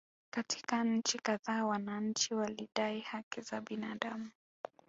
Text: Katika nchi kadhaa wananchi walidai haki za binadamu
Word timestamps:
Katika 0.29 0.83
nchi 0.83 1.19
kadhaa 1.19 1.65
wananchi 1.65 2.33
walidai 2.33 2.99
haki 2.99 3.41
za 3.41 3.61
binadamu 3.61 4.29